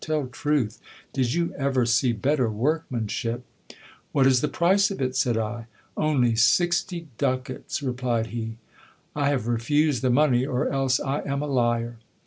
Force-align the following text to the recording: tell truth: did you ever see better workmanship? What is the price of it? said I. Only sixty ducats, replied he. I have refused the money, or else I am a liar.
tell 0.03 0.25
truth: 0.25 0.79
did 1.13 1.31
you 1.31 1.53
ever 1.55 1.85
see 1.85 2.11
better 2.11 2.49
workmanship? 2.49 3.45
What 4.13 4.25
is 4.25 4.41
the 4.41 4.47
price 4.47 4.89
of 4.89 4.99
it? 4.99 5.15
said 5.15 5.37
I. 5.37 5.67
Only 5.95 6.35
sixty 6.35 7.07
ducats, 7.19 7.83
replied 7.83 8.25
he. 8.33 8.57
I 9.15 9.29
have 9.29 9.45
refused 9.45 10.01
the 10.01 10.09
money, 10.09 10.43
or 10.43 10.67
else 10.69 10.99
I 10.99 11.21
am 11.21 11.43
a 11.43 11.47
liar. 11.47 11.97